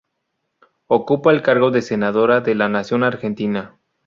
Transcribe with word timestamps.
Ocupa 0.87 1.29
el 1.31 1.43
cargo 1.43 1.69
de 1.69 1.83
senadora 1.83 2.41
de 2.41 2.55
la 2.55 2.67
Nación 2.69 3.03
Argentina. 3.03 3.77